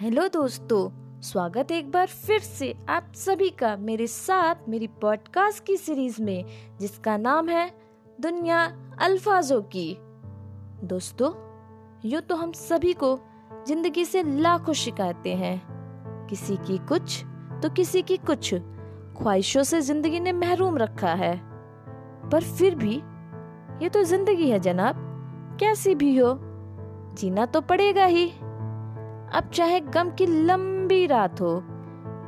Hello 0.00 0.28
दोस्तों, 0.28 0.90
स्वागत 1.20 1.70
है 1.70 1.78
एक 1.78 1.90
बार 1.90 2.06
फिर 2.06 2.40
से 2.40 2.74
आप 2.88 3.12
सभी 3.14 3.50
का 3.50 3.76
मेरे 3.76 4.06
साथ 4.06 4.54
मेरी 4.68 4.86
पॉडकास्ट 4.86 5.64
की 5.64 5.76
सीरीज़ 5.76 6.22
में, 6.22 6.44
जिसका 6.80 7.16
नाम 7.16 7.48
है 7.48 7.74
दुनिया 8.20 8.62
अल्फाजों 9.00 9.62
की। 9.62 9.96
दोस्तों, 10.84 11.30
यूँ 12.04 12.20
तो 12.20 12.36
हम 12.36 12.52
सभी 12.52 12.92
को 12.92 13.20
ज़िंदगी 13.66 14.04
से 14.04 14.22
लाखों 14.22 14.72
शिकायतें 14.72 15.36
हैं। 15.36 16.26
किसी 16.26 16.56
की 16.56 16.78
कुछ 16.78 17.24
तो 17.62 17.70
किसी 17.70 18.02
की 18.02 18.16
कुछ। 18.16 18.54
ख्वाहिशों 19.18 19.62
से 19.62 19.80
ज़िंदगी 19.80 20.20
ने 20.20 20.32
महरूम 20.32 20.78
रखा 20.78 21.14
है। 21.14 21.40
पर 22.30 22.42
फिर 22.42 22.74
भी, 22.74 22.96
ये 23.84 23.88
तो 23.88 24.04
ज़िंदगी 24.04 24.50
है 24.50 24.60
जनाब। 24.60 24.94
कैसी 25.60 25.94
भी 25.94 26.16
हो, 26.16 26.38
जीना 27.14 27.46
तो 27.46 27.60
पड़ेगा 27.60 28.04
ही। 28.04 28.32
अब 29.32 29.50
चाहे 29.54 29.80
गम 29.80 30.10
की 30.10 30.26
लंबी 30.26 31.06
रात 31.06 31.40
हो 31.40 31.52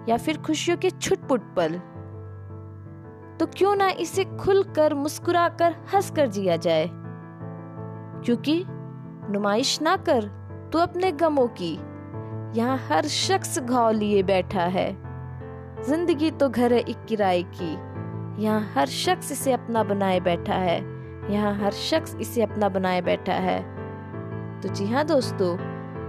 या 0.09 0.17
फिर 0.17 0.37
खुशियों 0.39 0.77
के 0.77 0.91
छुटपुट 0.91 1.43
पल 1.57 1.73
तो 3.39 3.47
क्यों 3.49 3.75
ना 3.77 3.89
इसे 4.01 4.25
खुलकर 4.37 4.95
मुस्कुराकर 4.95 5.75
हंसकर 5.95 6.27
जिया 6.27 6.57
जाए? 6.57 6.89
क्योंकि 8.25 8.65
नुमाइश 9.33 9.81
ना 9.83 9.97
कर 10.09 10.25
तो 10.73 10.79
अपने 10.79 11.11
गमों 11.13 11.47
की 11.61 11.73
यहाँ 12.59 12.77
हर 12.89 13.07
शख्स 13.09 13.59
घाव 13.59 13.91
लिए 13.91 14.23
बैठा 14.23 14.65
है। 14.69 14.91
ज़िंदगी 15.83 16.31
तो 16.31 16.49
घर 16.49 16.73
है 16.73 16.81
एक 16.81 17.05
किराए 17.05 17.43
की, 17.55 17.73
यहाँ 18.43 18.61
हर 18.75 18.87
शख्स 18.89 19.33
इसे 19.33 19.53
अपना 19.53 19.83
बनाए 19.85 20.21
बैठा 20.21 20.55
है, 20.55 20.79
यहाँ 21.33 21.55
हर 21.55 21.73
शख्स 21.73 22.17
इसे 22.17 22.43
अपना 22.43 22.69
बनाए 22.69 23.01
बैठा 23.03 23.35
है। 23.41 23.61
तो 24.61 24.69
जी 24.69 24.87
हाँ 24.87 25.05
दोस्तों 25.07 25.57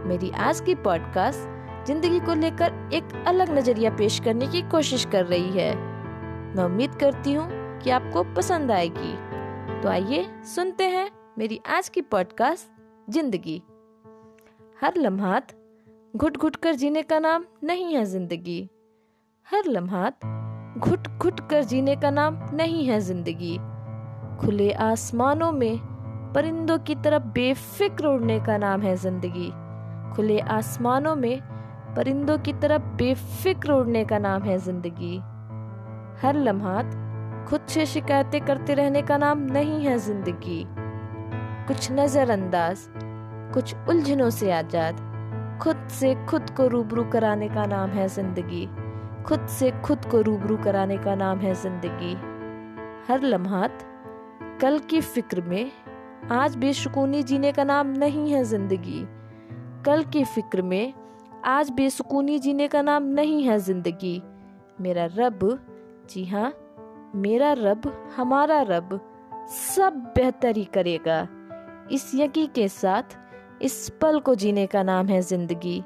मेरी 0.05 0.29
आज 0.37 0.59
की 0.61 0.73
पॉडकास्ट 0.75 1.85
ज़िंदगी 1.87 2.19
को 2.19 2.33
लेकर 2.33 2.89
एक 2.93 3.13
अलग 3.27 3.49
नज़रिया 3.49 3.91
पेश 3.91 4.19
करने 4.19 4.47
की 4.47 4.61
कोशिश 4.61 5.05
कर 5.05 5.25
रही 5.25 5.51
है। 5.51 5.75
मैं 6.55 6.63
उम्मीद 6.63 6.95
करती 6.95 7.33
हूँ 7.33 7.47
कि 7.79 7.89
आपको 7.89 8.23
पसंद 8.33 8.71
आएगी। 8.71 9.13
तो 9.81 9.89
आइए 9.89 10.25
सुनते 10.55 10.87
हैं 10.87 11.09
मेरी 11.37 11.59
आज 11.67 11.89
की 11.89 12.01
पॉडकास्ट 12.01 13.11
ज़िंदगी। 13.11 13.61
हर 14.81 14.97
लम्हात 14.97 15.55
घुट 16.15 16.37
घुट 16.37 16.55
कर 16.55 16.75
जीने 16.75 17.03
का 17.03 17.19
नाम 17.19 17.45
नहीं 17.63 17.93
है 17.95 18.05
ज़िंदगी। 18.05 18.61
हर 19.47 19.69
लम्हात 19.69 20.25
घुट 20.77 21.07
घुट 21.19 21.47
कर 21.49 21.63
जीने 21.63 21.95
का 21.95 22.11
नाम 22.11 22.39
नहीं 22.53 22.85
है 22.85 22.99
ज़िंदगी। 22.99 23.57
खुले 24.41 24.71
आसमानों 24.83 25.51
में 25.51 25.77
परिंदों 26.33 26.79
की 26.79 26.95
तरफ़ 26.95 27.23
बेफिक्र 27.33 28.07
उड़ने 28.07 28.39
का 28.39 28.57
नाम 28.57 28.81
है 28.81 28.95
ज़िंदगी। 28.97 29.51
खुले 30.15 30.39
आसमानों 30.39 31.15
में 31.15 31.41
परिंदों 31.95 32.37
की 32.37 32.53
तरफ़ 32.53 32.81
बेफिक्र 32.97 33.71
उड़ने 33.71 34.03
का 34.05 34.17
नाम 34.17 34.43
है 34.43 34.57
ज़िंदगी। 34.57 35.15
हर 36.21 36.35
लम्हात 36.35 36.99
खुद 37.49 37.61
से 37.67 37.85
शिकायतें 37.85 38.39
करते 38.41 38.73
रहने 38.73 39.01
का 39.01 39.17
नाम 39.17 39.39
नहीं 39.51 39.85
है 39.85 39.97
ज़िंदगी। 39.99 40.63
कुछ 41.67 41.91
नजरअंदाज, 41.91 42.85
कुछ 43.53 43.75
उलझनों 43.89 44.29
से 44.29 44.51
आज़ाद, 44.51 45.01
खुद 45.61 45.87
से 45.89 46.13
खुद 46.25 46.49
को 46.49 46.67
रूबरू 46.67 47.03
कराने 47.03 47.49
का 47.49 47.65
नाम 47.65 47.89
है 47.89 48.07
ज़िंदगी। 48.07 48.65
खुद 49.25 49.47
से 49.49 49.71
खुद 49.81 50.05
को 50.05 50.21
रूबरू 50.21 50.57
कराने 50.57 50.97
का 50.97 51.15
नाम 51.15 51.39
है 51.39 51.53
ज़िंदगी। 51.53 52.13
हर 53.07 53.21
लम्हात 53.21 53.83
कल 54.61 54.79
की 54.79 55.01
फ़िक्र 55.01 55.41
में 55.41 55.71
आज 56.31 56.55
बेसुकूनी 56.55 57.23
जीने 57.23 57.51
का 57.51 57.63
नाम 57.63 57.87
नहीं 57.97 58.31
है 58.31 58.43
ज़िंदगी। 58.43 59.05
कल 59.85 60.03
की 60.03 60.23
फ़िक्र 60.23 60.61
में 60.61 60.93
आज 61.45 61.69
बेसुकूनी 61.69 62.37
जीने 62.39 62.67
का 62.67 62.81
नाम 62.81 63.03
नहीं 63.03 63.41
है 63.43 63.57
ज़िंदगी। 63.59 64.21
मेरा 64.81 65.05
रब, 65.15 65.39
जी 66.09 66.23
हाँ 66.25 66.53
मेरा 67.15 67.51
रब, 67.53 67.91
हमारा 68.15 68.61
रब 68.61 68.99
सब 69.49 69.93
बेहतर 70.15 70.55
ही 70.57 70.63
करेगा। 70.65 71.27
इस 71.91 72.11
यकी 72.15 72.45
के 72.47 72.67
साथ 72.67 73.17
इस 73.61 73.89
पल 74.01 74.19
को 74.19 74.35
जीने 74.35 74.65
का 74.67 74.83
नाम 74.83 75.07
है 75.07 75.21
ज़िंदगी। 75.21 75.83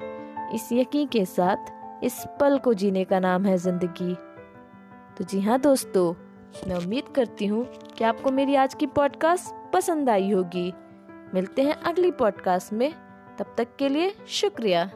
इस 0.55 0.69
यकी 0.71 1.05
के 1.05 1.25
साथ 1.25 2.03
इस 2.03 2.23
पल 2.39 2.57
को 2.57 2.73
जीने 2.73 3.03
का 3.03 3.19
नाम 3.19 3.45
है 3.45 3.57
ज़िंदगी। 3.57 4.13
तो 5.17 5.23
जी 5.23 5.41
हाँ 5.41 5.59
दोस्तों, 5.59 6.13
मैं 6.67 6.75
उम्मीद 6.75 7.09
करती 7.15 7.45
हूँ 7.45 7.65
कि 7.97 8.03
आपको 8.03 8.31
मेरी 8.31 8.55
आज 8.55 8.73
की 8.73 8.85
पॉडकास्ट 8.85 9.53
पसंद 9.73 10.09
आई 10.09 10.31
होगी। 10.31 10.71
मिलते 11.33 11.61
हैं 11.61 11.73
अगली 11.73 12.11
पॉडकास्ट 12.11 12.73
में। 12.73 13.06
तब 13.39 13.55
तक 13.57 13.67
के 13.79 13.89
लिए 13.89 14.13
शुक्रिया। 14.27 14.89